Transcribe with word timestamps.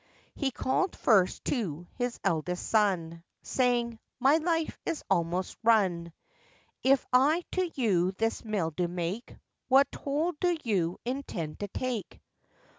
He 0.33 0.49
called 0.49 0.95
first 0.95 1.45
to 1.45 1.85
his 1.93 2.19
eldest 2.23 2.67
son, 2.67 3.23
Saying, 3.43 3.99
'My 4.19 4.37
life 4.37 4.79
is 4.83 5.03
almost 5.11 5.59
run; 5.63 6.11
If 6.81 7.05
I 7.13 7.43
to 7.51 7.69
you 7.75 8.11
this 8.13 8.43
mill 8.43 8.71
do 8.71 8.87
make, 8.87 9.35
What 9.67 9.91
toll 9.91 10.33
do 10.39 10.57
you 10.63 10.97
intend 11.05 11.59
to 11.59 11.67
take? 11.67 12.19